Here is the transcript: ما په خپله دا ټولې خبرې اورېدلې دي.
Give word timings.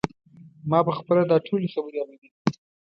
ما 0.69 0.79
په 0.87 0.91
خپله 0.99 1.21
دا 1.31 1.37
ټولې 1.47 1.67
خبرې 1.73 1.97
اورېدلې 2.01 2.29
دي. 2.33 2.41